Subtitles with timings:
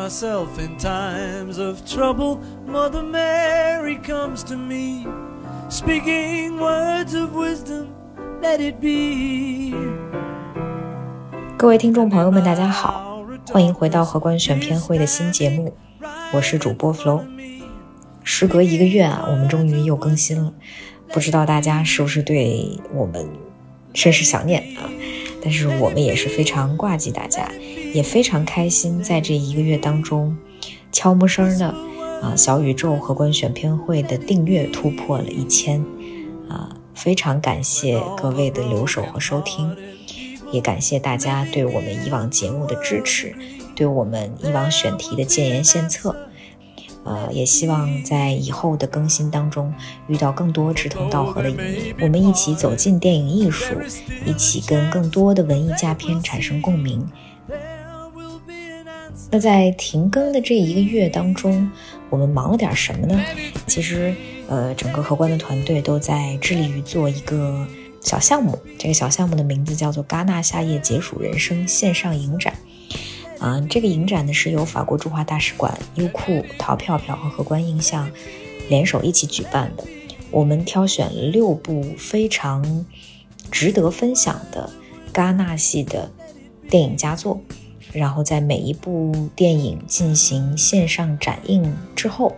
[0.00, 5.06] Myself in times of trouble, Mother Mary comes to me,
[5.68, 7.88] speaking words of wisdom,
[8.40, 9.74] let it be.
[11.58, 15.74] 各位听众朋友们，大家好，欢迎回到荷官选片会的新节目，
[16.32, 17.22] 我是主播 Flo。
[18.24, 20.50] 时隔一个月啊，我们终于又更新了，
[21.12, 23.28] 不知道大家是不是对我们
[23.92, 24.88] 甚是想念啊？
[25.42, 27.50] 但是我们也是非常挂记大家。
[27.92, 30.36] 也非常开心，在这一个月当中，
[30.92, 31.66] 悄无声的
[32.22, 35.84] 啊，小宇宙和观选片会的订阅突破了一千
[36.48, 39.74] 啊，非常感谢各位的留守和收听，
[40.52, 43.34] 也感谢大家对我们以往节目的支持，
[43.74, 46.14] 对我们以往选题的建言献策，
[47.04, 49.72] 呃，也希望在以后的更新当中
[50.06, 53.74] 遇到更多志同道合的影迷，我们一起走进电影艺术，
[54.26, 57.08] 一起跟更多的文艺佳片产生共鸣。
[59.30, 61.70] 那在停更的这一个月当中，
[62.08, 63.24] 我们忙了点什么呢？
[63.66, 64.12] 其实，
[64.48, 67.64] 呃，整个荷官的团队都在致力于做一个
[68.00, 68.58] 小项目。
[68.76, 72.54] 这个小项目的名字叫做“戛纳夏夜解暑人生”线上影展。
[73.38, 78.10] 啊，这个影展呢是由法国驻华大使馆、优酷、淘票票和荷官印象
[78.68, 79.84] 联手一起举办的。
[80.32, 82.84] 我们挑选了六部非常
[83.50, 84.68] 值得分享的
[85.14, 86.10] 戛纳系的
[86.68, 87.40] 电影佳作。
[87.92, 92.36] 然后在每一部电影进行线上展映之后，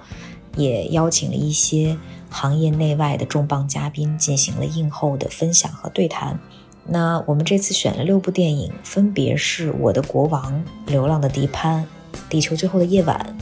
[0.56, 1.96] 也邀请了一些
[2.30, 6.38] 行业内外的重磅嘉宾进行了映后的分享和对谈。
[6.84, 10.52] 那我们这次选了六部电影，分别是《我的国王》
[10.90, 11.84] 《流浪的迪潘》
[12.28, 13.36] 《地球最后的夜晚》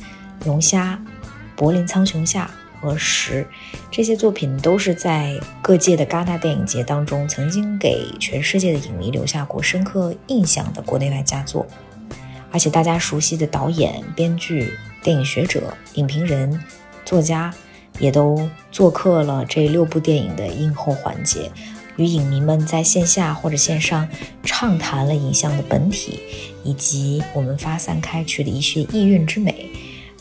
[0.47, 1.00] 《龙虾》
[1.56, 2.50] 《柏林苍穹下》
[2.82, 3.43] 和《十》。
[3.91, 11.66] 这些作品都是在各界的戛纳电影节当中曾经给全世界的影迷留下过深刻印象的国内外佳作。
[12.50, 14.72] 而且大家熟悉的导演、编剧、
[15.03, 16.62] 电影学者、影评人、
[17.05, 17.53] 作家，
[17.99, 21.50] 也都做客了这六部电影的映后环节，
[21.97, 24.09] 与影迷们在线下或者线上
[24.43, 26.21] 畅谈了影像的本体，
[26.65, 29.71] 以及我们发散开去的一些意蕴之美。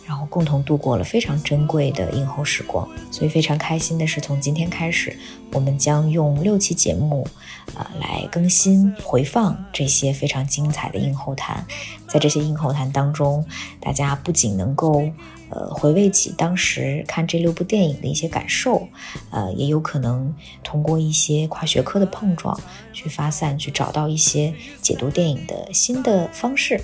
[0.09, 5.15] 然后共同度过了非常珍贵的映后时光，所以非常开心的是，从今天开始，
[5.51, 7.27] 我们将用六期节目，
[7.75, 11.63] 呃，来更新回放这些非常精彩的映后谈。
[12.07, 13.45] 在这些映后谈当中，
[13.79, 15.03] 大家不仅能够
[15.51, 18.87] 呃回味起当时看这六部电影的一些感受，
[19.29, 20.33] 呃，也有可能
[20.63, 22.59] 通过一些跨学科的碰撞，
[22.91, 26.81] 去发散，去找到一些解读电影的新的方式。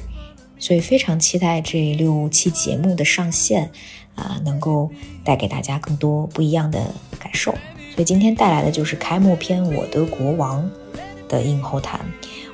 [0.66, 3.70] 所以非常期待这六期节目的上线，
[4.16, 4.90] 啊，能够
[5.24, 7.52] 带给大家更多不一样的感受。
[7.94, 10.68] 所以今天带来的就是开幕片《我的国王》
[11.30, 12.00] 的映后谈。《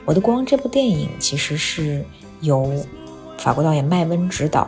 [0.04, 2.04] 我的国王》这部电影其实是
[2.42, 2.86] 由
[3.38, 4.64] 法国导演麦温执导，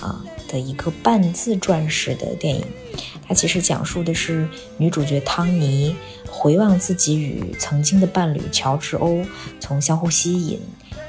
[0.00, 2.64] 啊的一个半自传式的电影。
[3.28, 5.94] 它其实讲述的是女主角汤尼
[6.26, 9.22] 回望自己与曾经的伴侣乔治欧
[9.60, 10.58] 从相互吸引，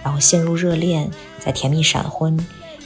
[0.04, 1.10] 然后陷入热恋。
[1.40, 2.38] 在甜蜜闪婚，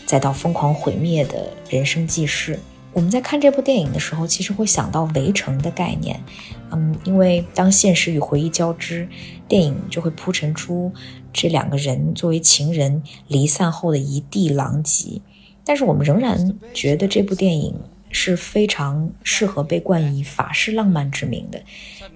[0.05, 2.59] 再到疯狂毁灭的人生记事，
[2.93, 6.23] 我们在看这部电影的时候，其实会想到围城的概念。
[6.71, 9.07] 嗯，因为当现实与回忆交织，
[9.47, 10.93] 电影就会铺陈出
[11.33, 15.19] 这两个人作为情人离散后的一地狼藉。
[15.65, 17.73] 但是我们仍然觉得这部电影
[18.11, 21.59] 是非常适合被冠以法式浪漫之名的，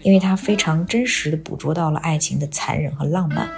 [0.03, 3.50] 因为它非常真实的捕捉到了爱情的残忍和浪漫。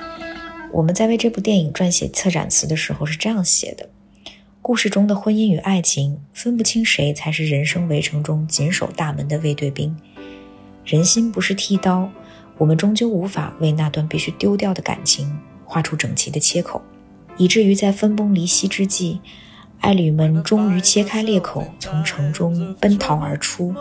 [0.72, 3.90] 我们在为这部电影撰写策展词的时候是这样写的：
[4.62, 9.96] 故事中的婚姻与爱情分不清谁才是人生围城中紧守大门的卫队兵。
[10.86, 12.10] 人心不是剃刀，
[12.58, 16.82] 我们终究无法为那段必须丢掉的感情画出整齐的切口，
[17.38, 19.20] 以至于在分崩离析之际，
[19.82, 23.74] 爱侣们终于切开裂口，从城中奔逃而出，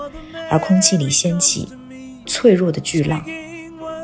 [0.51, 1.69] 而空气里掀起
[2.27, 3.25] 脆弱的巨浪，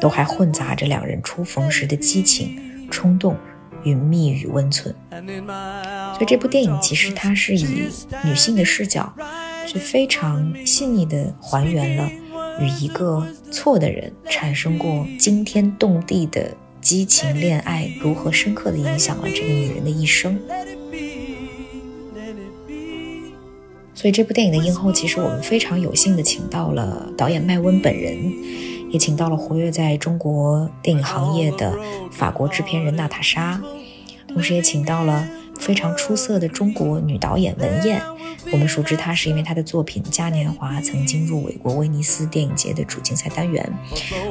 [0.00, 2.60] 都还混杂着两人初逢时的激情。
[2.94, 3.36] 冲动
[3.82, 7.88] 与蜜语温存，所以这部电影其实它是以
[8.24, 9.12] 女性的视角，
[9.66, 12.08] 去非常细腻的还原了
[12.60, 20.38] 与一个错的人产生过惊天动地的激情恋爱如何深刻的影响了这个女人的一生。
[23.92, 28.32] 所以这部电影的映后，其实我们非常有幸的请到了导演麦温本人，
[28.94, 31.76] 也请到了活跃在中国电影行业的
[32.12, 33.60] 法国制片人娜塔莎，
[34.28, 38.00] 同时也请到了非常出色的中国女导演文燕。
[38.52, 43.68] 我们熟知她是因为她的作品《嘉年华》曾经入围过威尼斯电影节的主竞赛单元，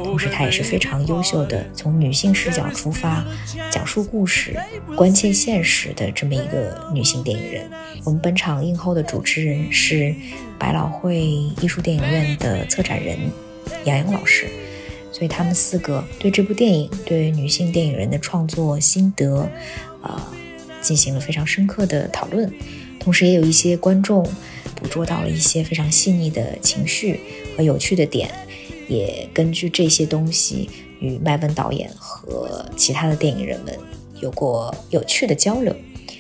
[0.01, 3.21] 同时她也是非常优秀的从女性视角出发，
[3.69, 4.57] 讲述故事、
[4.95, 7.69] 关切现实的这么一个女性电影人。
[8.06, 10.15] 我们本场映后的主持人是
[10.57, 13.18] 百老汇艺术电影院的策展人
[13.86, 14.48] 杨洋老师，
[15.12, 19.50] 所以他们四个对这部电影、对女性电影人的创作心得，
[20.01, 20.21] 呃，
[20.81, 22.51] 进行了非常深刻的讨论。
[23.00, 24.24] 同时，也有一些观众
[24.75, 27.19] 捕捉到了一些非常细腻的情绪
[27.57, 28.31] 和有趣的点，
[28.88, 30.69] 也根据这些东西
[31.00, 33.77] 与麦温导演和其他的电影人们
[34.21, 35.75] 有过有趣的交流。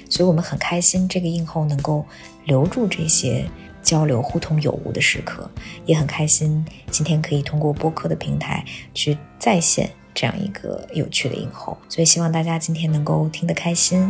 [0.09, 2.05] 所以我们很开心，这个映后能够
[2.45, 3.45] 留住这些
[3.83, 5.47] 交流互通有无的时刻，
[5.85, 11.77] 也很开心今天可以通过播客的平台去再现这样一个有趣的影后。
[11.89, 14.01] 所以希望大家今天能够听得开心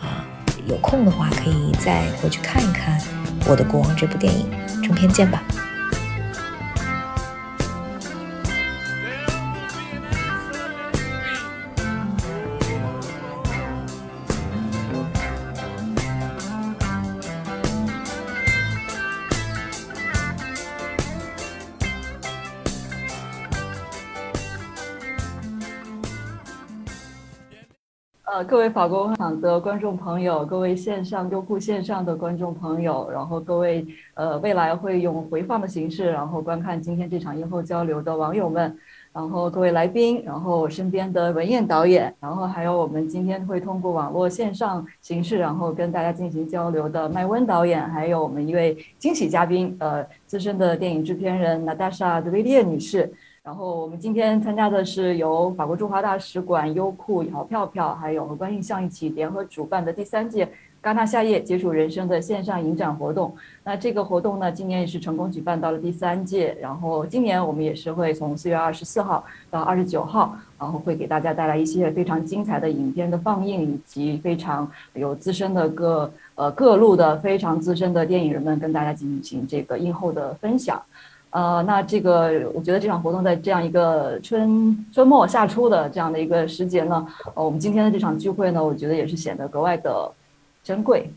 [0.00, 0.24] 啊！
[0.66, 2.98] 有空的话，可以再回去看一看
[3.46, 4.48] 《我的国王》这部电影。
[4.82, 5.42] 正片见吧。
[28.34, 38.76] 呃，各位法国场的观众朋友，各位线上优酷线上的观众朋友，然后各位呃未来会用回放的形式，然后观看今天这场映后交流的网友们，
[39.12, 53.14] 然后各位来宾，然后我身边的文燕导演，然后还有我们今天会通过网络线上形式，然后跟大家进行交流的麦温导演，还有我们一位惊喜嘉宾，呃，资深的电影制片人娜达莎·德维列女士。
[53.44, 60.48] 然后我们今天参加的是由法国驻华大使馆、优酷、好票票，还有和观印象一起联合主办的第三届
[60.82, 63.36] 戛纳夏夜接触人生的线上影展活动。
[63.62, 66.56] 那这个活动呢，今年也是成功举办到了第三届。
[66.58, 80.80] 然后今年我们也是会从四月二十四号到二十九号，然后会给大家带来一些非常精彩的影片的放映，以及非常有资深的各呃各路的非常资深的电影人们跟大家进行这个映后的分享。
[81.34, 87.04] 呃，那这个我觉得这场活动在这样一个春春末夏初的这样的一个时节呢，
[87.34, 90.08] 呃，我们今天的这场聚会呢，我觉得也是显得格外的
[90.62, 91.10] 珍贵。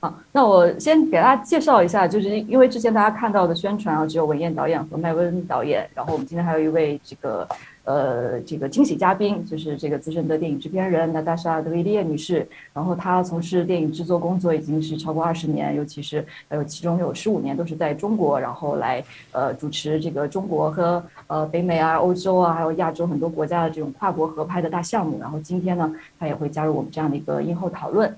[0.00, 7.46] 好，那我先给大家介绍一下，就是因为之前大家看到的宣传啊，只有文燕导演和麦温导演，然后我们今天还有一位这个。
[7.84, 12.46] 呃，这个惊喜嘉宾就是这个资深的电影制片人娜达莎·德维列女士。
[12.72, 25.18] 然后她从事电影制作工作已经是超过二十年，尤其是还有其中有十五年都是在中国，然后来呃主持这个中国和呃北美啊、欧洲啊，还有亚洲很多国家的这种跨国合拍的大项目。
[25.20, 28.14] 然后今天呢，她也会加入我们这样的一个映后讨论。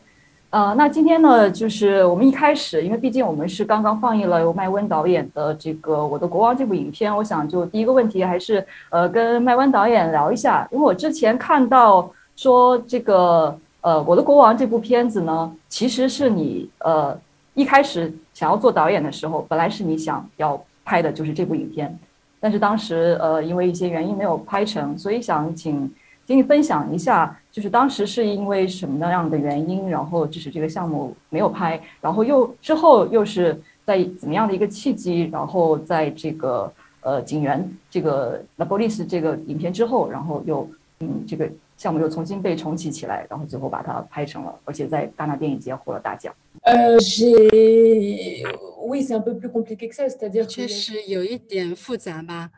[0.50, 17.18] 呃，那今天呢，就是我们一开始，因为毕竟我们是刚刚放映了由麦温导演的这个《我的国王》这部影片，我想就第一个问题还是呃跟麦温导演聊一下，因为我之前看到说这个呃《我的国王》这部片子呢，其实是你呃
[17.54, 21.98] 一开始想要做导演的时候，本来是你想要拍的就是这部影片，
[22.38, 25.92] 但是当时呃因为一些原因没有拍成，所以想请。
[26.28, 36.70] 请你分享一下，就是当时是因为什么样的原因，然后就是这个项目没有拍，然后又之后又是在怎么样的一个契机，然后在这个
[37.00, 40.68] 呃警员这个《La Police》这个影片之后，然后又
[41.00, 46.34] 嗯这个项目又重新被重启起来，然后最后把它拍成了，而且在戛纳电影节获了大奖。
[46.60, 48.44] 呃，j'ai
[48.86, 52.50] oui c'est un peu plus compliqué que ça, c'est-à-dire 确实有一点复杂吧。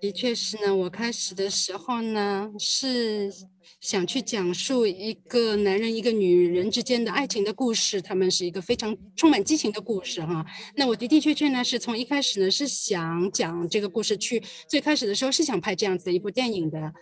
[0.00, 3.32] 的确是呢，我开始的时候呢是
[3.80, 10.44] 想去讲述一个男人一个女人之间的爱情的故事，他们是一个非常充满激情的故事哈。
[10.74, 16.92] 那我的的确确呢是从一开始呢是想讲这个故事，去最开始的时候是想拍这样子的一部电影的，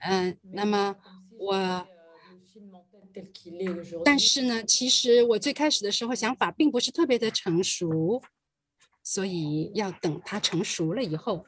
[0.00, 0.94] 嗯，那么
[1.38, 1.86] 我，
[4.04, 8.22] 但是呢，其实我最开始的时候想法并不是特别的成熟，
[9.02, 11.46] 所以要等它成熟了以后。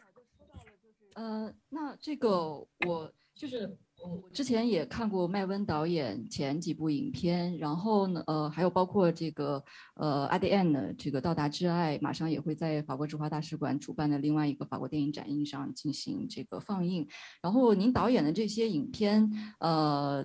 [1.17, 17.09] 呃，那这个我就是我之前也看过麦温导演前几部影片，然后呢，呃，还有包括这个呃《ADN》的这个《到达挚爱》，马上也会在法国驻华大使馆主办的另外一个法国电影展映上进行这个放映。
[17.41, 19.31] 然后您导演的这些影片，
[19.61, 20.23] 呃，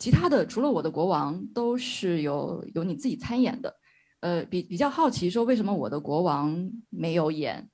[0.00, 3.72] 其他的除了《我的国王》，都是有有你自己参演的。
[4.20, 6.56] 呃，比比较好奇说，为什么《我的国王》
[6.90, 7.70] 没有演？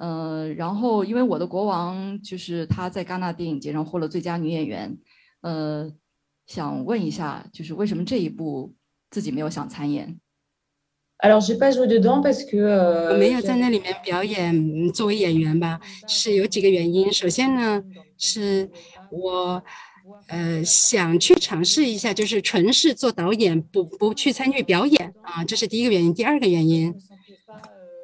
[0.00, 4.98] 呃，然后因为我的国王就是他在戛纳电影节上获了最佳女演员，
[5.42, 5.88] 呃，
[6.46, 8.74] 想问一下，就是为什么这一部
[9.10, 10.18] 自己没有想参演
[11.18, 12.58] ？Alors j'ai pas joué dedans parce que
[13.12, 17.12] 我没有在那里面表演作为演员吧，是有几个原因。
[17.12, 17.82] 首先呢，
[18.18, 18.68] 是
[19.10, 19.62] 我
[20.26, 26.12] 呃想去尝试一下，就是纯是做导演，不不去参与表演啊，这是第一个原因。
[26.12, 26.92] 第二个原因，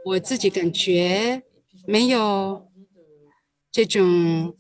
[0.05, 1.43] 我自己感觉。
[1.91, 2.69] 没有
[3.73, 4.55] 这种，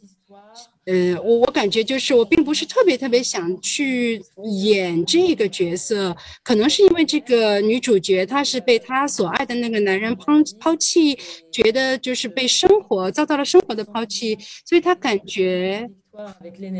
[0.86, 4.20] 呃，我我感觉就是我并不是特别特别想去
[4.64, 11.16] 演这个角色，可能是因为这个女主角她是被她所爱的那个男人抛抛弃，
[11.52, 15.88] 觉得就是被生活遭到了生活的抛弃，所以她感觉，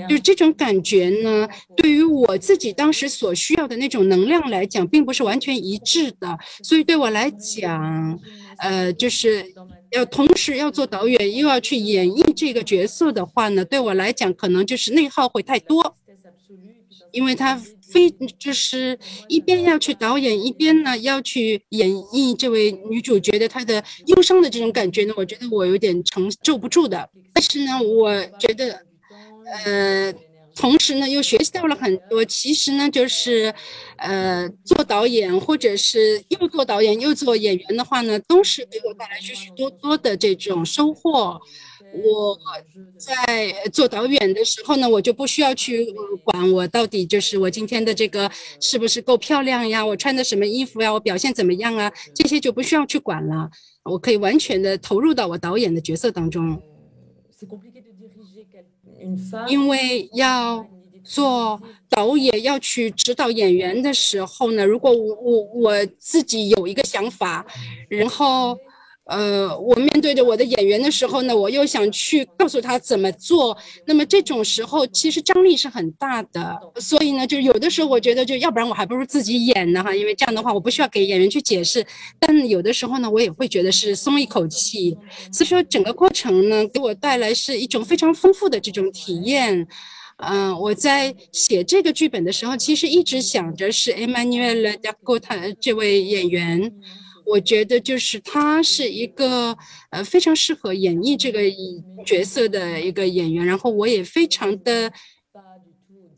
[0.09, 8.19] 就这种感觉呢，对于我自己当时所需要的那种能量来讲，并不是完全一致的，所以对我来讲，
[8.61, 9.53] 呃，就是。
[9.91, 15.97] 要同时要做导演，又要去演绎这个角色的话呢，对我来讲可能就是内耗会太多，
[17.11, 27.11] 因为他非就是一边要去导演，一边呢要去演绎这位女主角的她的忧伤的这种感觉呢，我觉得我有点承受不住的。
[27.33, 28.81] 但是呢，我觉得，
[29.65, 30.15] 呃。
[30.57, 32.25] 同时呢，又学习到了很多。
[32.25, 33.55] 其实呢，就是，
[33.97, 41.41] 呃，做导演或者是又做导演又做演员的话呢，都是给我带来许许多多的这种收获。
[41.93, 42.39] 我
[42.99, 45.87] 在做导演的时候呢，我就不需要去
[46.25, 48.31] 管我到底就是我今天的这个
[48.61, 53.51] 是不是够漂亮呀，我穿的什么衣服呀，我表现怎么样啊，这些就不需要去管了。
[53.83, 56.61] 我可以完全的投入到我导演的角色当中。
[59.49, 60.65] 因为要
[61.03, 67.45] 做导演，要去指导演员的时候呢，如果我我我自己有一个想法，
[67.89, 68.59] 然后。
[69.11, 73.59] 呃，我面对着我的演员的时候呢，我又想去告诉他怎么做。
[73.85, 76.57] 那么这种时候，其实张力是很大的。
[76.77, 81.85] 所以呢，就有的时候我觉得，就要不然我还不如自己演呢哈，因为这样的话我不需要给演员去解释。
[82.21, 84.97] 但有的时候呢，我也会觉得是松一口气。
[85.33, 89.67] 所以说，整个过程呢，给我带来是一种非常丰富的这种体验。
[90.19, 96.73] 嗯，我在写这个剧本的时候，其实一直想着是 Emmanuel d a g o t 他这位演员。
[97.31, 99.57] 我觉得就是他是一个
[99.91, 101.41] 呃非常适合演绎这个
[102.05, 104.93] 角色的一个演员，然后我也非常的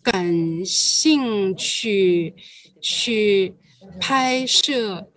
[0.03, 2.35] 感兴趣
[2.81, 3.55] 去
[4.01, 5.09] 拍摄。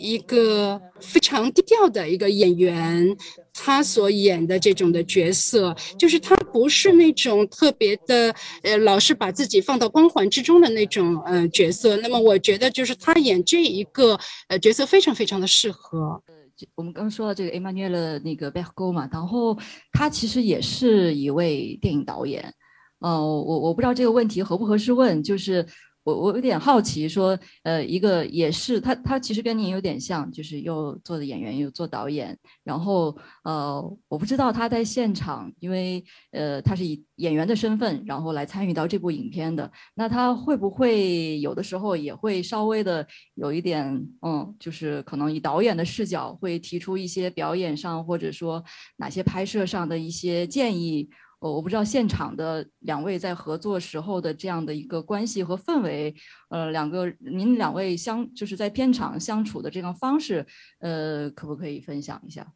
[0.00, 3.16] 一个非常低调的一个演员，
[3.52, 11.96] 他所演的这种的角色，就是他不是那种特别的，呃，老是把自己放到光环之中的那种呃角色。
[11.98, 16.20] 那么我觉得，就是他演这一个呃角色非常非常的适合。
[16.26, 16.34] 呃，
[16.74, 19.56] 我们刚说到这个 Emmanuel 那个 b e c o 嘛，然后
[19.92, 22.52] 他其实也是一位电影导演。
[22.98, 25.64] 呃，我我不知道这个问题合不合适问，就是。
[26.08, 32.34] 我我有点好奇，说，呃，一个也是他，他其实跟您有点像，就是又做的演员，又做导演。
[32.64, 39.70] 然后，呃，我不知道他在现场，因为，呃，他是以演员的身份，然后来参与到这部影片的。
[39.94, 43.84] 那他会不会有的时候也会稍微的有一点，
[44.22, 48.64] 嗯，就是可能以导演的视角，会提出一些表演上，或者说
[48.96, 51.10] 哪些拍摄上的一些建议。
[51.40, 56.14] 我我不知道现场的两位在合作时候的这样的一个关系和氛围，
[56.48, 60.44] 呃，两个您两位相就是在片场相处的这个方式，
[60.80, 62.52] 呃，可不可以分享一下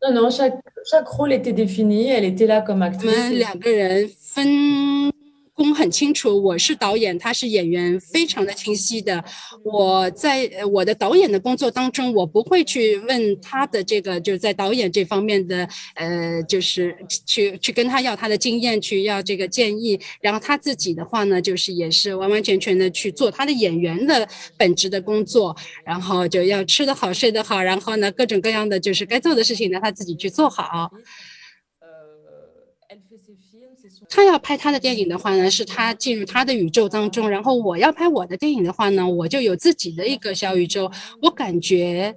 [0.00, 2.06] ？Non, non, chaque chaque rôle était défini.
[2.06, 3.10] Elle était là comme actrice.
[3.10, 5.17] 我们两个人分。
[5.58, 9.24] 功很清楚，我是导演，他是演员，非常的清晰的。
[9.64, 16.96] 我在我的导演的工作当中，我不会去问他的这个，就是在导演这方面的，呃，就是
[17.26, 19.98] 去去跟他要他的经验，去要这个建议。
[20.20, 30.88] 然后他自己的话呢，就是也是完完全全的去做他的演员的本职的工作，然后就要吃得好，睡得好，然后呢，各种各样的就是该做的事情呢，他自己去做好。
[34.10, 40.90] 他要拍他的电影的话呢，是他进入他的宇宙当中；然后我要拍我的电影的话呢，我就有自己的一个小宇宙。
[41.20, 42.14] 我感觉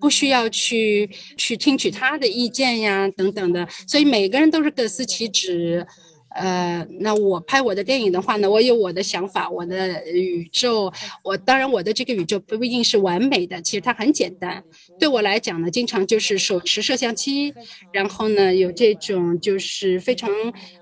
[0.00, 5.86] 不需要去去听取他的意见呀等等的，所以每个人都是各司其职。
[6.34, 10.90] 呃，那我拍我的电影的话呢，我有我的想法，我的宇宙，
[11.22, 14.64] 我当然我的这个宇宙不一定是完美的，其实它很简单。
[14.98, 17.52] 对我来讲呢，经常就是手持摄像机，
[17.92, 20.30] 然后呢有这种就是非常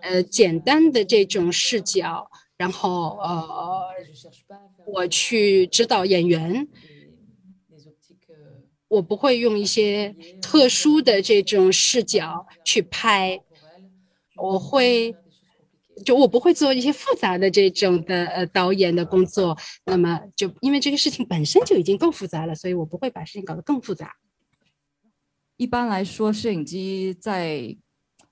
[0.03, 3.83] 呃简单的这种视角，然后呃
[4.87, 6.69] 我去指导演员，
[8.89, 13.41] 我不会用一些特殊的这种视角去拍，
[14.37, 15.17] 我会。
[16.05, 24.15] 就我不会做一些复杂的这种的呃导演的工作，那么就因为这个事情本身就已经够复杂了，所以我不会把事情搞得更复杂。
[25.57, 27.77] 一般来说，摄影机在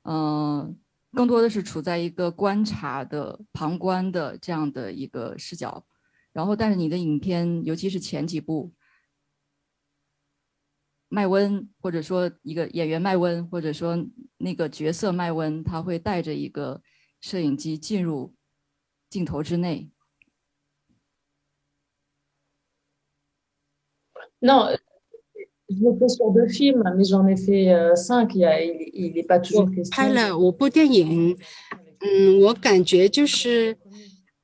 [0.05, 0.79] 嗯
[1.13, 5.85] 更多的是处在一个观察的旁观的这样的一个视角，
[6.33, 8.73] 然后但是你的影片，尤其是前几部，
[11.09, 13.99] 麦温或者说一个演员麦温或者说
[14.39, 16.83] 那个角色麦温，他会带着一个。
[17.21, 18.33] 摄影机进入
[19.11, 19.91] 镜头之内。
[24.41, 24.77] Non,
[25.69, 28.35] je fais sur deux films, mais j'en ai fait cinq.
[28.35, 29.91] Il il n'est pas toujours question.
[29.91, 31.37] 拍了五部电影，
[32.01, 33.77] 嗯，我感觉就是。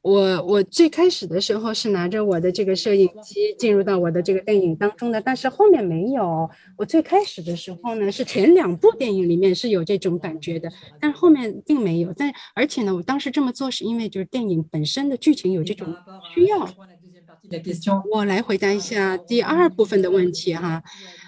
[0.04, 6.50] 我我最开始的时候是拿着我的这个摄影机进入到我的这个电影当中的，但是后面没有。
[6.76, 10.70] 我最开始的时候呢，是前两部电影里面是有这种感觉的，
[11.00, 12.12] 但后面并没有。
[12.14, 15.88] 但而且呢，我当时这么做是因为就是电影本身的剧情有这种
[16.34, 16.68] 需要。
[18.10, 20.82] 我来回答一下第二部分的问题哈，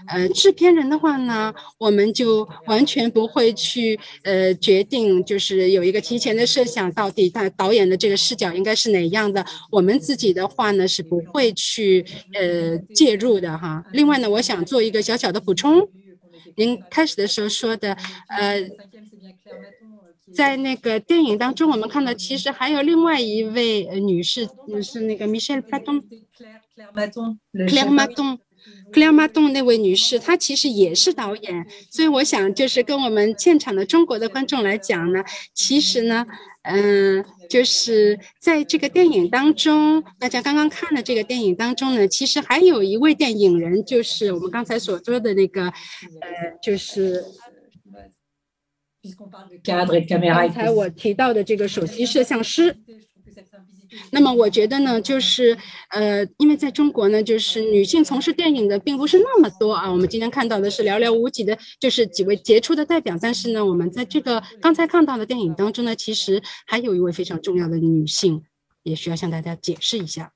[0.09, 9.45] 呃，制片人的话呢，我们就完全不会去呃决定，就是有一个提前的设想，到底他导演的这个视角应该是哪样的。
[9.71, 12.05] 我们自己的话呢是不会去
[12.35, 13.85] 呃介入的哈。
[13.93, 15.87] 另外呢，我想做一个小小的补充，
[16.57, 17.97] 您开始的时候说的
[18.29, 18.69] 呃。
[20.37, 24.47] 在那个电影当中，我们看到其实还有另外一位女士，
[24.83, 31.67] 是那个 Michelle Platon，Claire Maton，Claire Maton 那位女士，她其实也是导演。
[31.91, 36.27] 所以我想，就是跟我们现场的中国的观众来讲呢，其实呢，
[36.65, 45.73] 嗯，就是在这个电影当中，大家刚刚看的这个电影当中呢，其实还有一位电影人，就是我们刚才所说的那个，呃，
[46.63, 47.25] 就是。
[49.15, 52.77] 刚才我提到的这个首席摄像师，
[54.11, 55.57] 那么我觉得呢，就是
[55.91, 59.91] 呃，因为在中国呢，就是女性从事电影的并不是那么多啊。
[59.91, 63.17] 我们今天看到的是寥寥无几的，就是几位杰出的代表。
[63.21, 68.43] 但是呢，我们在这个刚才看到的电影当中呢，其实还有一位非常重要的女性，
[68.83, 70.33] 也需要向大家解释一下。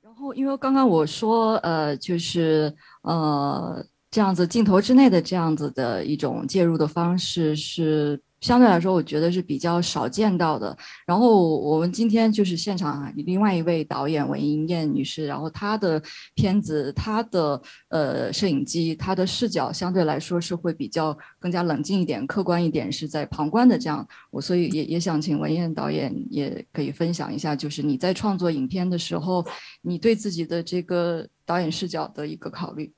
[0.00, 3.86] 然后，因为刚刚我说，呃，就是呃。
[4.12, 10.76] 这样子镜头之内的这样子的一种介入的方式是相对来说，我觉得是比较少见到的。
[11.06, 16.02] 然后我们今天就是现场啊，另外一位导演文英燕女士，然后她的
[16.34, 24.06] 片子，她的呃摄影机，她的视角相对来说是会比较更加冷静一点、客观一点，是在旁观的这样。
[24.30, 29.42] 我所以也也想请文燕导演也可以分享一下，就是你在创作影片的时候，
[29.80, 32.92] 你对自己的这个导演视角的一个考虑。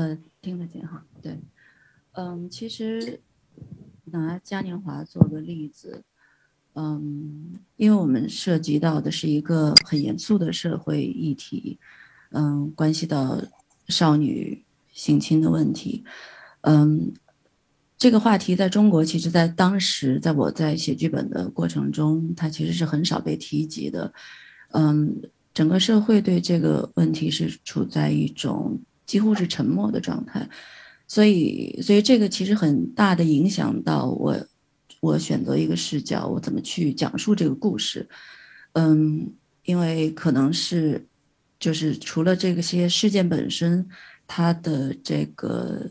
[0.00, 1.38] 呃，听得见哈，对，
[2.12, 3.20] 嗯，其实
[4.06, 6.02] 拿嘉年华做个例子，
[6.72, 11.78] 嗯，因为我们涉及到的是一个很严肃的社会议题，
[12.30, 13.42] 嗯，关系到
[13.88, 16.02] 少女性侵的问题，
[16.62, 17.12] 嗯，
[17.98, 24.10] 这个话题在中国，其实在当时，在我在写剧本的过程中，它其实是很少被提及的，
[24.70, 25.20] 嗯，
[25.52, 28.80] 整个社会对这个问题是处在一种。
[29.10, 30.48] 几乎是沉默的状态，
[31.08, 34.36] 所以，所以这个其实很大的影响到我，
[35.00, 38.08] 我选择一个视角，我怎么去讲述这个故事，
[38.74, 39.28] 嗯，
[39.64, 41.04] 因为可能是，
[41.58, 43.84] 就是除了这个些事件本身，
[44.28, 45.90] 它的这个，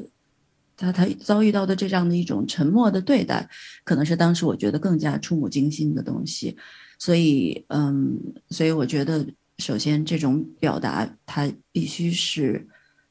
[0.77, 3.49] 他他遭遇到的这样的一种沉默的对待，
[3.83, 6.55] 可能是当时我觉得更加触目惊心的东西，
[6.97, 8.17] 所以，嗯，
[8.49, 9.27] 所以我觉得，
[9.57, 12.65] 首先这种表达它必须是。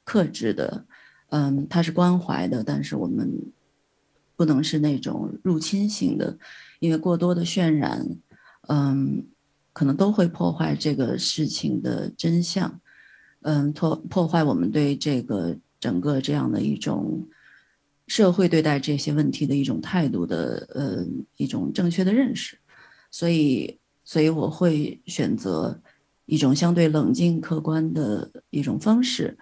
[0.08, 0.86] 克制的，
[1.28, 3.30] 嗯，它是关怀的，但是我们
[4.36, 6.38] 不能是那种入侵性的，
[6.80, 8.06] 因为过多的渲染，
[8.68, 9.26] 嗯，
[9.72, 12.80] 可能都会破坏这个事情的真相，
[13.42, 17.28] 嗯，破破坏我们对这个整个这样的一种
[18.06, 22.58] 社会对待这些问题的一种态度的，呃，一种正确的认识，
[23.10, 23.78] 所以。
[24.08, 25.78] 所以我会选择
[26.24, 29.36] 一种相对冷静客观的一种方式。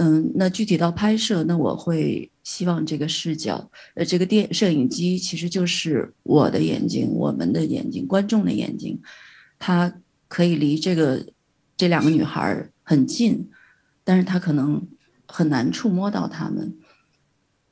[0.00, 9.00] 嗯，那具体到拍摄，那我会希望这个视角，呃，这个电摄影机其实就是我的眼睛，我们的眼睛，观众的眼睛，
[9.58, 9.92] 它
[10.28, 11.26] 可以离这个
[11.76, 13.50] 这两个女孩很近，
[14.04, 14.86] 但是它可能
[15.26, 16.78] 很难触摸到她们，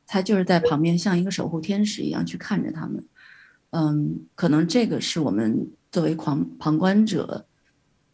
[0.05, 3.07] 它就是在旁边像一个守护天使一样去看着她们。
[3.71, 7.47] 嗯，可能这个是我们作为旁旁观者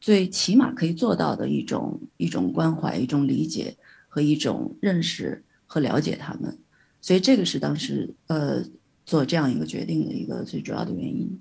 [0.03, 3.75] 最起码可以做到的一种一种关怀，一种理解。
[4.15, 6.59] 和一种认识和了解他们，
[7.01, 8.63] 所以这个是当时呃
[9.07, 11.41] 做这样一个决定的一个最主要的原因。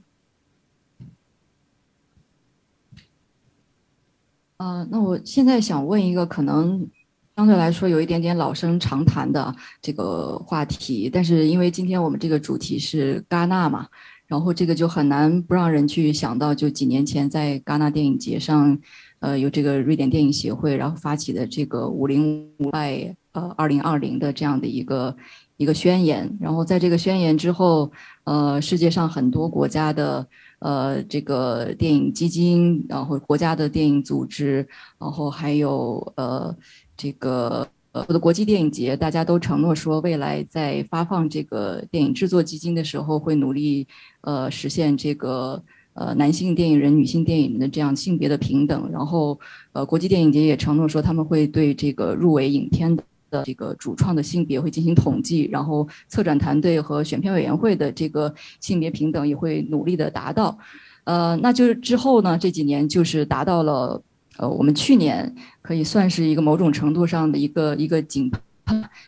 [4.55, 6.87] 啊，那我现在想问一个可能
[7.35, 13.89] 相对来说有一点点老生常谈的这个话题，但是因为今天我们这个主题是戛纳嘛，
[14.27, 18.79] 然后这个就很难不让人去想到，就几年前在戛纳电影节上。
[19.21, 25.15] 呃，有这个瑞典电影协会，然后发起的这个“五零五爱”呃二零二零的这样的一个
[25.57, 27.91] 一个宣言，然后在这个宣言之后，
[28.23, 34.67] 呃，世界上很多国家的呃这个电影基金，然后国家的电影组织，
[34.99, 36.55] 然后还有呃
[36.97, 43.87] 这个呃我的国际电影节，大家都承诺说，未来在发放这个电影制作基金的时候，会努力
[44.21, 45.63] 呃实现这个。
[45.93, 49.37] 呃，男性电影人、女性电影人的这样性别的平等，然后，
[49.73, 52.95] 呃，国际电影节也承诺说他们会对这个入围影片
[53.29, 60.57] 的这个主创的性别会进行统计，然后策展团队和选片委员会的这个性别平等也会努力的达到。
[61.03, 64.01] 呃，那就是之后呢，这几年就是达到了，
[64.37, 68.31] 呃，我们去年可以算是一个某种程度上的一个一个井。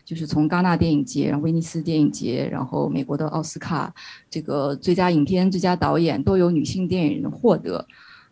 [0.04, 3.92] 就是从戛纳电影节、然后威尼斯电影节，然后美国的奥斯卡，
[4.30, 7.86] 这个最佳影片、最佳导演都有女性电影人获得。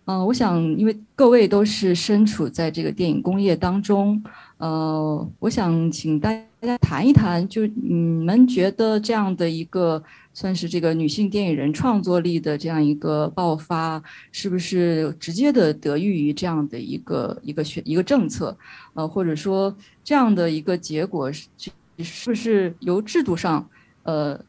[0.05, 4.21] 嗯，我想，因为各位都是身处在这个电影工业当中，
[4.59, 6.31] 呃，我想请大
[6.63, 10.01] 大家谈一谈，就你们觉得这样的一个。
[10.35, 18.57] 算是这个女性电影人创作力的这样一个爆发，是不是直接的得益于这样的一个一个选一个政策？
[18.95, 21.49] 呃，或者说这样的一个结果是
[21.99, 23.69] 是不是由制度上，
[24.05, 24.43] 呃，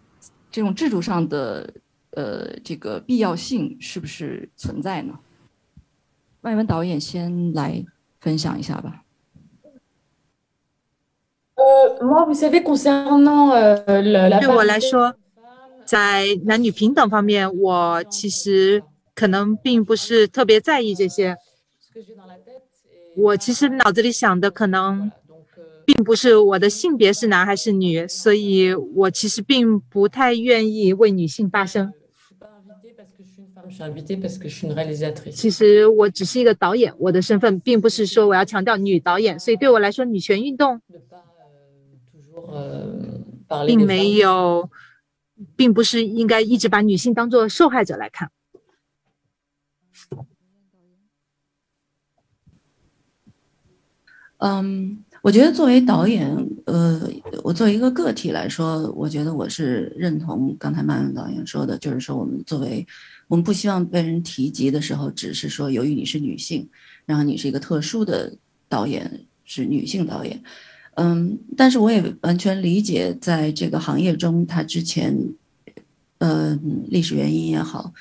[0.50, 1.74] 这种制度上的
[2.12, 5.20] 呃这个必要性是不是存在呢？
[6.44, 7.84] 外文导演先来
[8.22, 9.03] 分享一下吧。
[11.64, 13.54] 呃，moi vous savez concernant
[13.88, 15.16] le 对我来说。
[15.86, 18.82] 在男女平等方面，我其实
[19.14, 21.36] 可能并不是特别在意这些。
[23.18, 25.12] 我其实脑子里想的可能
[25.86, 31.92] 并不是我的性别是男还是女，所以我其实并不太愿意为女性发声。
[35.32, 40.80] 其实我只是一个导演，我的身份并不是说我要强调女导演，所以对我来说，女权运动
[43.68, 44.70] 并没有。
[45.56, 48.32] 并不是应该一直把女性当做受害者来看。
[54.38, 56.30] 嗯，我觉得作为导演，
[56.66, 57.10] 呃，
[57.44, 62.86] 我作为一个个体来说，我觉得我是认同刚才曼文导演说的，就是说我们作为，
[63.28, 66.70] 我们不希望被人提及的时候，只是说由于你是女性，
[67.06, 68.38] 然后你是一个特殊的
[68.70, 70.42] 导演，是女性导演。
[70.96, 75.18] 嗯，但是我也完全理解，在这个行业中，他之前，
[76.20, 76.56] 呃，
[76.88, 77.92] 历史原因也好，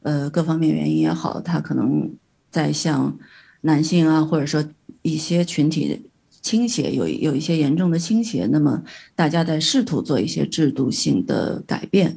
[0.00, 2.10] 呃，各方面原因也好，他可能
[2.50, 3.18] 在向
[3.60, 4.64] 男性啊，或者说
[5.02, 6.00] 一些群体
[6.40, 8.46] 倾斜，有有一些严重的倾斜。
[8.50, 8.82] 那么，
[9.14, 12.16] 大家在试图做一些制度性的改变。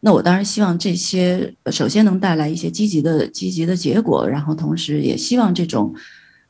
[0.00, 5.94] 那我当然希望这些首先能带来一些积极的积极的结果，然后同时也希望这种，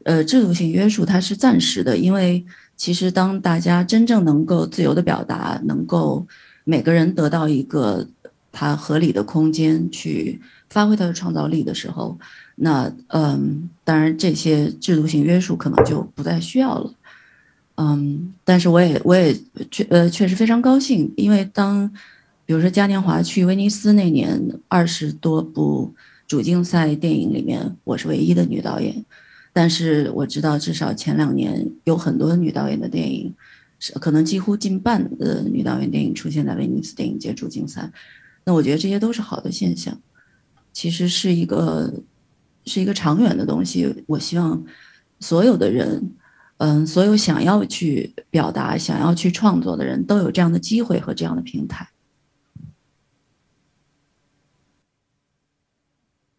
[0.05, 2.47] 呃，制度性约束它是暂时的，因为。
[2.77, 6.27] 其实，当大家真正能够自由的表达，能够
[6.65, 8.07] 每个人得到一个
[8.53, 12.19] 他合理的空间去发挥他的创造力的时候，
[12.57, 16.93] 那嗯，当然这些制度性约束可能就不再需要了。
[17.77, 19.35] 嗯，但是我也我也
[19.71, 21.91] 确呃确实非常高兴，因为当
[22.45, 25.95] 比如说嘉年华去威尼斯那年，二十多部
[26.27, 29.05] 主竞赛电影里面，我是唯一的女导演。
[29.57, 33.35] 但是我知道，至少前两年有很多女导演的电影，
[33.79, 37.91] 是可能几乎近半的女导演电影出现在威尼斯电影节主竞赛。
[38.45, 39.99] 那我觉得这些都是好的现象，
[40.75, 42.03] 其实是一个
[42.67, 44.05] 是一个长远的东西。
[44.07, 44.63] 我希望
[45.21, 46.15] 所有的人，
[46.59, 51.89] 嗯，所有想要去表达、想要去创作的人都有这样的机会和这样的平台。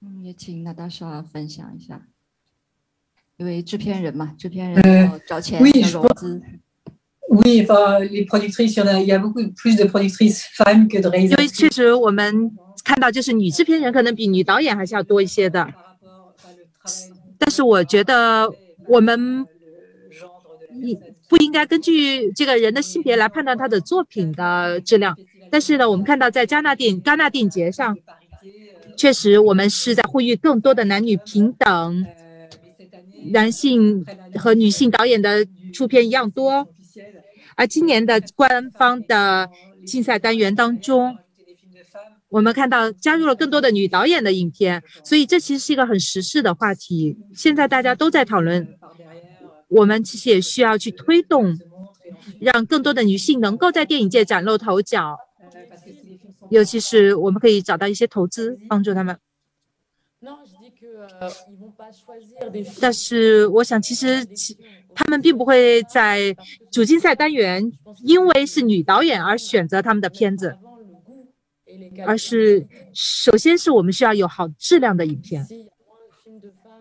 [0.01, 2.07] 嗯，也请娜达莎分享一下，
[3.37, 6.41] 因为制片人嘛，制片人要找钱、要融资。
[7.29, 10.87] Oui, enfin, les productrices, il y en a, il y a beaucoup plus de productrices femmes
[10.87, 12.51] que de 因为.确实我们
[12.83, 15.67] 看到，就是女制片人可能比女导演还是要多一些的。
[17.37, 18.49] 但是我觉得
[18.87, 19.45] 我们
[20.81, 20.97] 应
[21.27, 25.15] 不应该根据这个人的性别来判断他的作品的质量。
[25.51, 27.95] 但是呢，我们看到在戛纳电影戛纳电影节上，
[28.95, 32.05] 确实我们是在呼吁更多的男女平等，
[33.31, 36.67] 男性和女性导演的出片一样多。
[37.55, 39.49] 而今年的官方的
[39.85, 41.17] 竞赛单元当中，
[42.29, 47.17] 我们看到加入了更多的女导演的影片，所以这其实是一个很时事的话题。
[47.33, 48.67] 现在大家都在讨论，
[49.69, 51.57] 我们其实也需要去推动，
[52.39, 55.17] 让更多的女性能够在电影界崭露头角，
[56.51, 59.17] 尤其是我们可以找到一些投资帮助他们。
[62.79, 64.57] 但是我想，其实其
[64.95, 66.35] 他们并不会在
[66.71, 67.71] 主竞赛单元
[68.03, 70.55] 因为是女导演而选择他们的片子，
[72.05, 75.45] 而是首先是我们需要有好质量的影片。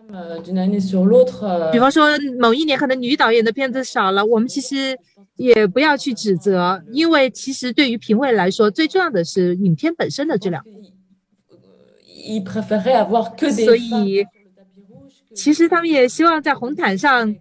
[0.09, 2.07] Euh, euh, 比方说，
[2.39, 4.97] 某一年可能女导演的片子少了，我们其实
[5.35, 10.63] 也不要去指责，因为其实对于评委来说，最重要的是影片本身的质量。
[13.65, 14.25] 所以，
[15.33, 17.35] 其实他们也希望在红毯上，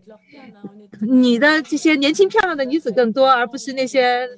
[1.01, 4.29] 你的这些年轻漂亮的女子更多，而不是那些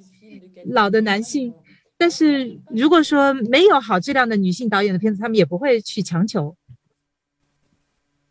[0.70, 1.54] 老的男性。
[1.96, 6.56] 但是如果说没有好质量的女性导演的片子，他们也不会去强求。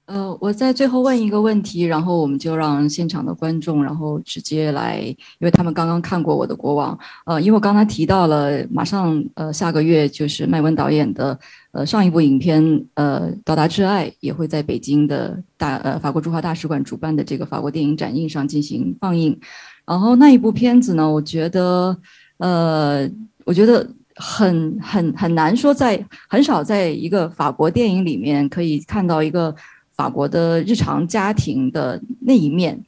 [0.07, 11.37] 呃，我在最后问一个问题，然后我们就让现场的观众，然后直接来，因为他们刚刚看过我的国王，呃，因为我刚才提到了，马上呃下个月就是麦温导演的
[11.73, 19.37] 呃上一部影片呃《到达挚爱》也会在北京的大呃法国驻华大使馆主办的这个法国电影展映上进行放映，
[19.85, 21.97] 然后那一部片子呢，我觉得
[22.37, 23.05] 呃，
[23.43, 23.85] 我觉得。
[24.19, 29.55] 很很很难说在很少在一个法国电影里面可以看到一个
[29.97, 32.79] 法国的日常家庭的那一面，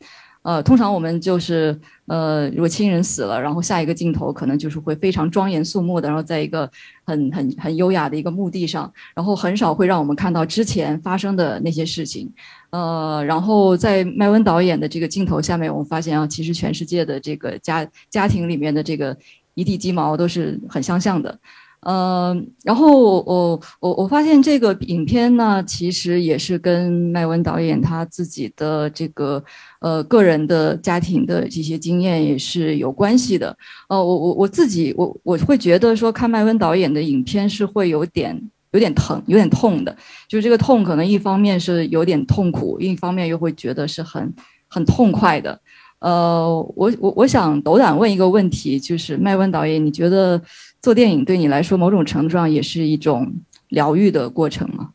[0.44, 6.70] 呃，通常我们就是呃，如果亲人死了，然后下一个镜头可能就是会非常庄严肃穆的，然后在一个
[7.04, 12.32] 很很很优雅的一个墓地上，然后很少会让我们看到之前发生的那些事情，
[12.70, 19.18] 呃，然后在麦温导演的这个镜头下面，我们发现啊，其实全世界的这个家家庭里面的这个
[19.56, 21.38] 一地鸡毛都是很相像的。
[21.82, 29.42] 呃，然后我我我发现这个影片呢，其实也是跟麦文导演他自己的这个
[29.80, 33.58] 呃个人的家庭的这些经验也是有关系的。
[33.88, 38.38] 呃，我我我自己我我会觉得说看麦文导演的影片是会有点
[38.72, 39.96] 有点疼有点痛的，
[40.28, 44.34] 就是这个痛可能一方面是有点痛苦，另一方面又会觉得是很
[44.68, 45.60] 很痛快的。
[46.00, 50.42] 呃，我我我想斗胆问一个问题，就是麦温导演，你觉得
[50.82, 53.34] 做电影对你来说，某种程度上也是一种
[53.68, 54.92] 疗愈的过程吗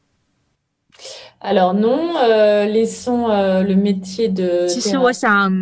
[1.40, 5.52] ？Alors non, euh, laissons euh, le métier de 其实我想，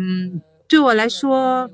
[0.69, 1.69] 对我来说，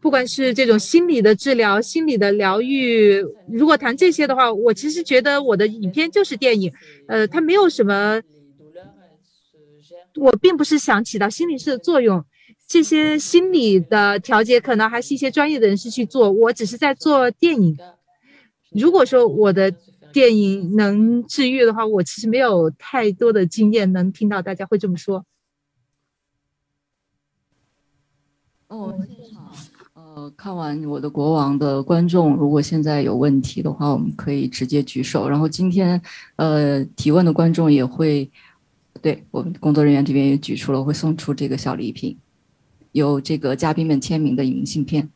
[0.00, 6.72] 不管是这种心理的治疗、心理的疗愈，如果谈这些的话，我其实觉得我的影片就是电影，
[7.08, 8.22] 呃，它没有什么，
[10.14, 12.24] 我并不是想起到心理师的作用。
[12.66, 17.76] 这些心理的调节可能还是一些专业的人士去做，我只是在做电影。
[18.70, 19.72] 如果说我的
[20.12, 25.24] 电影能治愈的话，我其实没有太多的经验能听到大家会这么说。
[28.68, 28.98] 哦，
[29.94, 35.28] 呃，看完我的国王的观众，如果现在有问题的话，我们可以直接举手。
[35.28, 36.02] 然后今天
[36.34, 38.28] 呃提问的观众也会，
[39.00, 42.18] 对我们工作人员这边也举出了，会送出这个小礼品。
[42.96, 45.10] 有这个嘉宾们签名的明信片。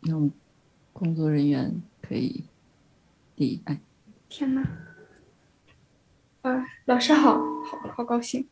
[0.00, 0.30] 那
[0.94, 2.44] 工作人员可以
[3.36, 3.78] 递哎。
[4.30, 4.62] 天呐，
[6.40, 8.48] 啊，老师好，好好高兴。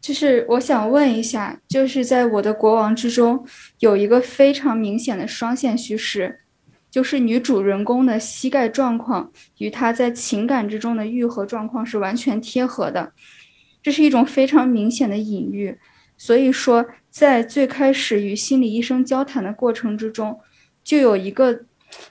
[0.00, 3.46] 就是我想问一下，就是在我的国王之中，
[3.78, 6.40] 有一个非常明显的双线叙事，
[6.90, 13.12] 就是女主人公的膝盖状况与她在情感之中的愈合状况是完全贴合的。
[13.86, 15.78] 这是一种非常明显的隐喻，
[16.16, 20.40] 所以说，在最开始与心理医生交谈的过程之中，
[20.82, 21.60] 就有一个，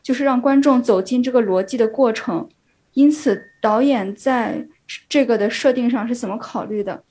[0.01, 2.47] 就是让观众走进这个逻辑的过程。
[2.93, 4.65] 因此，导演在
[5.09, 7.03] 这个的设定上是怎么考虑的？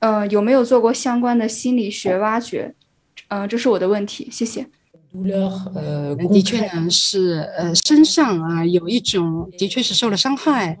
[0.00, 2.74] 呃，有没有做过相关的心理学挖掘？
[3.28, 4.66] 呃，这是我的问题，谢谢。
[5.74, 10.80] 呃，的确呢是呃身上啊有一种的确是受了伤害，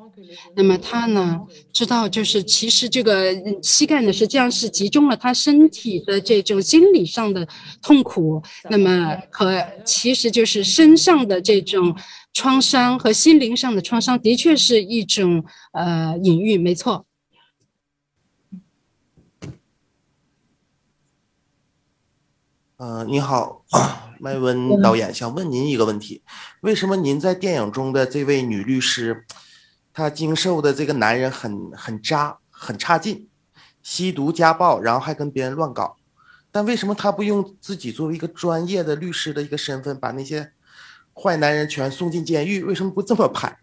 [0.54, 1.40] 那么他呢
[1.72, 7.46] 知道就是其实这个膝盖呢实际上是集中了他身体的这种心理上的
[7.82, 11.96] 痛苦，那么和其实就是身上的这种
[12.32, 17.04] 创伤和心灵上的创伤的确是一种呃隐喻，没错。
[22.76, 23.62] 呃，你好，
[24.20, 26.22] 麦温导演，想问您一个问题：
[26.60, 29.24] 为什么您在电影中的这位女律师，
[29.92, 33.28] 她经受的这个男人很很渣、很差劲，
[33.82, 35.96] 吸毒、家暴，然后还跟别人乱搞？
[36.52, 40.52] 但为什么她不用自己作为一个专业的律师的一个身份，把那些
[41.14, 42.62] 坏男人全送进监狱？
[42.62, 43.58] 为什么不这么拍？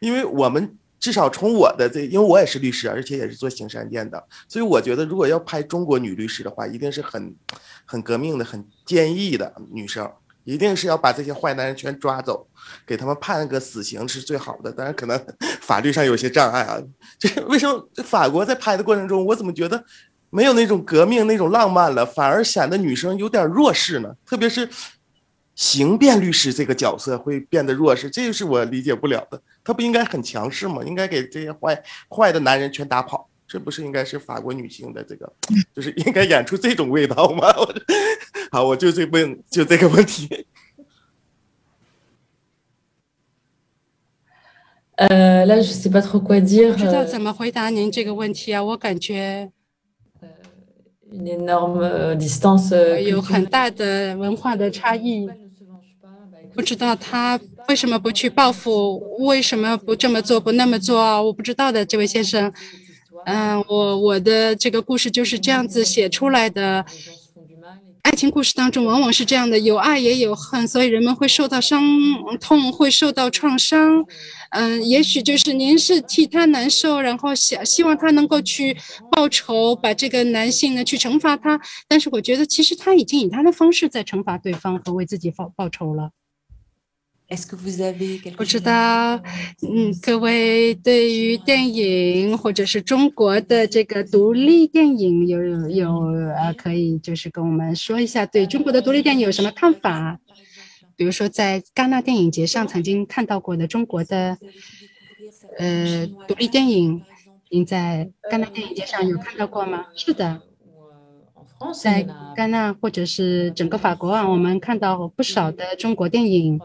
[0.00, 0.76] 因为我们。
[1.02, 7.34] 至少从我的这，因为我也是律师，而且也是做刑事案件的，所以我觉得如果要拍中国女律师的话，一定是很，
[7.84, 10.08] 很革命的、很坚毅的女生，
[10.44, 12.46] 一定是要把这些坏男人全抓走，
[12.86, 14.70] 给他们判个死刑是最好的。
[14.70, 15.20] 当然，可能
[15.60, 16.80] 法律上有些障碍啊。
[17.18, 19.84] 这为什么法国在拍的过程中，我怎么觉得
[20.30, 24.14] 没有那种革命、那种浪漫了，反而显得女生有点弱势呢？
[24.24, 24.68] 特别是。
[25.54, 29.40] 刑辩律师这个角色会变得弱势，这就是我理解不了的。
[29.64, 30.82] 他不应该很强势吗？
[30.84, 35.32] 应该给这些坏坏的男人全打跑，这不是应该是法国女性的这个，
[35.74, 37.46] 就是应该演出这种味道吗？
[38.50, 40.46] 好，我就这问，就这个问题。
[44.96, 46.70] 呃，là je sais pas trop quoi dire。
[46.70, 48.62] 不知道怎么回答您这个问题啊？
[48.62, 49.50] 我感觉。
[53.04, 55.28] 有很大的文化的差异，
[56.54, 57.38] 不知道他
[57.68, 61.20] 为什么不去报复，为什么不这么做，不那么做啊？
[61.20, 62.52] 我不知道的，这位先生。
[63.24, 66.84] 嗯，我我的这个故事就是这样子写出来的。
[68.02, 71.80] 爱情故事当中往往是这样的，有爱也有恨，所以人们会受到伤
[72.40, 74.04] 痛，会受到创伤。
[74.50, 78.76] 嗯，也许就是您是替他难受，然后想希望他能够去
[79.12, 81.60] 报仇，把这个男性呢去惩罚他。
[81.86, 86.10] 但是我觉得，其实他已经以他的方式在惩罚对方和为自己报报仇了。
[88.36, 89.16] 不知道，
[89.62, 95.98] 嗯，各位对于电影或者是中国的这个独立电影有有
[96.36, 100.18] 呃，可以就是跟我们说一下对中国的独立电影有什么看法？
[100.94, 104.36] 比如说，在戛纳电影节上曾经看到过的中国的，
[105.58, 107.02] 呃，独立电影，
[107.50, 109.86] 您在戛纳电影节上有看到过吗？
[109.96, 110.42] 是的，
[111.82, 116.60] 在戛纳或者是整个法国啊，我们看到不少的中国电影。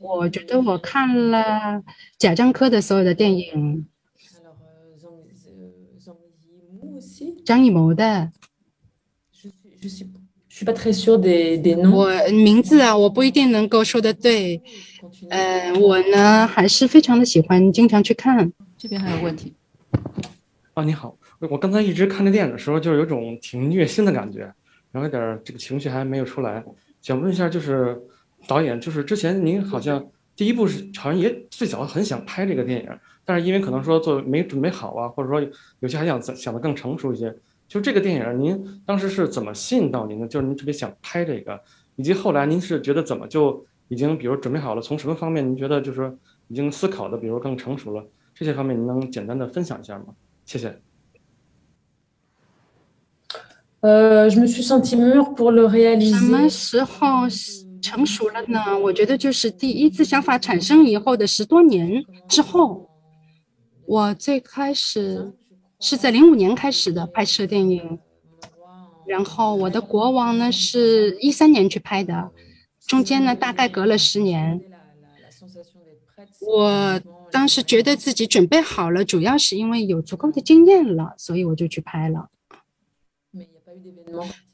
[0.00, 1.82] 我觉得我看了
[2.18, 3.86] 贾樟柯的所有的电影，
[7.44, 8.30] 张艺谋的。
[11.92, 14.62] 我名字啊，我不一定能够说的对。
[15.28, 18.52] 呃，我呢还是非常的喜欢，经常去看。
[18.78, 19.52] 这边还有问题。
[20.74, 24.40] 啊，你好，我刚才一直看这电影的时候，就是有种挺虐心的感觉，
[24.90, 26.64] 然后有点这个情绪还没有出来。
[27.02, 28.00] 想问一下，就是
[28.46, 30.04] 导演，就是之前您好像
[30.36, 32.90] 第一部是好像也最早很想拍这个电影，
[33.24, 35.40] 但是因为可能说做没准备好啊，或者说
[35.80, 37.34] 有些还想想的更成熟一些。
[37.66, 40.28] 就这个电影，您当时是怎么吸引到您的？
[40.28, 41.58] 就是您特别想拍这个，
[41.96, 44.82] 以及后来您是觉得怎么就已经，比如准备好了？
[44.82, 46.14] 从什么方面您觉得就是
[46.48, 48.06] 已经思考的，比如更成熟了？
[48.34, 50.06] 这些方面您能简单的分享一下吗？
[50.44, 50.78] 谢谢。
[53.80, 56.18] 呃，je me suis senti mûr pour le réaliser。
[56.18, 57.28] 什么时候
[57.86, 58.78] 成熟了呢？
[58.84, 62.88] 我觉得就是第一次想法产生以后的十多年之后，
[63.86, 65.34] 我最开始。
[65.80, 67.98] 是在零五年开始的拍摄电影，
[69.06, 72.30] 然后我的国王呢是一三年去拍的，
[72.86, 74.58] 中间呢大概隔了十年。
[76.40, 76.98] 我
[77.30, 82.30] 当时觉得自己准备好了，主要是因为有足够的经验了，所以我就去拍了。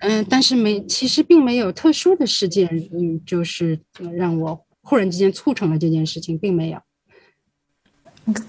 [0.00, 3.78] 嗯，但是没，其实并没有特殊的事件，嗯，就是
[4.16, 6.78] 让我忽然之间促成了这件事情，并没有。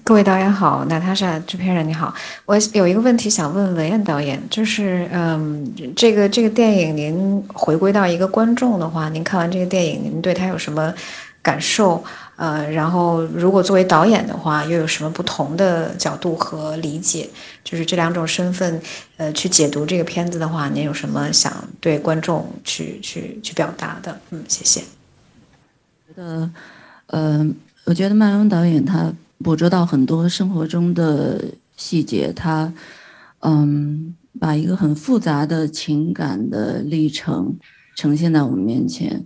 [0.04, 10.94] 各位导演好，娜塔莎制片人你好，我有一个问题想问文彦导演，就是嗯，这个这个电影您回归到一个观众的话，您看完这个电影，您对他有什么
[11.40, 12.02] 感受？
[12.42, 17.30] 呃，然后如果作为导演的话，又有什么不同的角度和理解？
[17.62, 18.82] 就是这两种身份，
[19.16, 24.18] 呃，去解读这个片子的话，您有什么想对观众去去去表达的？
[24.30, 24.80] 嗯，谢谢。
[26.08, 26.50] 觉得，
[27.06, 29.12] 嗯，我觉得麦恩导演他。
[29.44, 31.44] 捕捉到很多生活中的
[31.76, 32.72] 细节，他，
[33.40, 37.56] 嗯，把一个很复杂的情感的历程
[37.96, 39.24] 呈现在我们面前。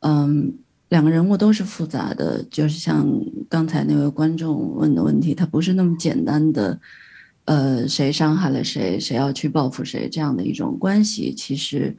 [0.00, 0.54] 嗯，
[0.92, 3.08] 两个人物都是复杂的，就是像
[3.48, 6.78] 刚才那位观众问的问题，它不是那么简单的，
[7.46, 11.34] 呃，谁伤害了谁，谁要去报复谁这样的一种关系。
[11.34, 11.96] 其实，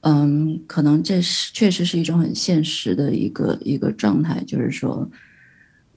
[0.00, 5.08] 嗯，可能这是确实是一种很现实的一个一个状态，就是说，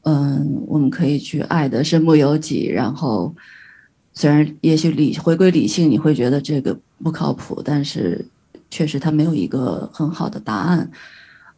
[0.04, 3.36] 嗯，我们可以去爱的身不由己，然后
[4.14, 8.24] 虽然也许理回归理性，你会觉得这个不靠谱，但是
[8.70, 10.92] 确实它没有一个很好的答案。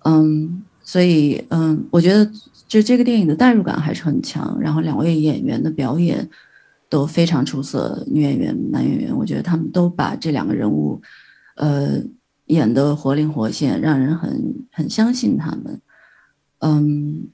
[0.06, 2.26] 嗯，所以嗯，我觉得
[2.68, 6.28] 就这个电影的代入感还是很强，然后两位演员的表演
[6.90, 11.00] 都非常出色，女演员、男演员，我觉得他们都把这两个人物，
[11.58, 12.02] 呃，
[12.48, 15.80] 演得活灵活现，让人很很相信他们。
[16.62, 17.28] 嗯，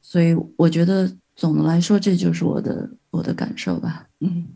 [0.00, 4.06] 所以我觉得总的来说，这就是我的我的感受吧。
[4.20, 4.46] 嗯。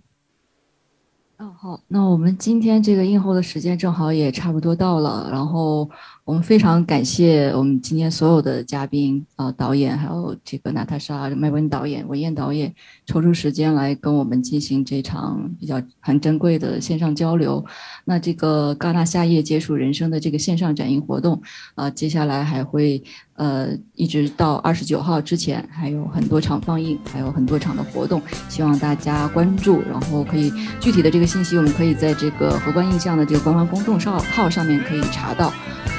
[1.63, 5.87] 好，那我们今天这个映后的时间正好也差不多到了，然后
[6.25, 17.63] 我们非常感谢我们今天所有的嘉宾啊，导演，还有这个娜塔莎麦文导演、文彦导演抽出时间来跟我们进行这场比较很珍贵的线上交流。
[18.07, 21.43] 那这个戛纳夏夜结束人生的这个线上展映活动
[21.75, 23.03] 啊，接下来还会。
[23.41, 29.81] 呃，一直到二十九号之前，还有很多场放映，还有很多场的活动，希望大家关注。
[29.89, 35.53] 然后可以具体的这个信息，我们可以在这个荷官印象的这个官方公众号上面可以查到。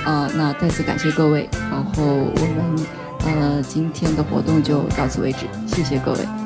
[0.04, 2.86] 呃，那再次感谢各位，然后我们
[3.26, 6.41] 呃今天的活动就到此为止，谢谢各位。